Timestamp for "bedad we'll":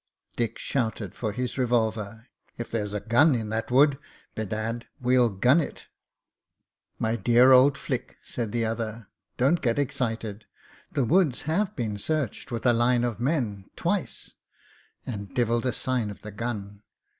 4.33-5.29